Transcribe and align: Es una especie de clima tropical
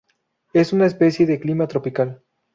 Es 0.53 0.73
una 0.73 0.87
especie 0.87 1.27
de 1.27 1.39
clima 1.39 1.67
tropical 1.67 2.23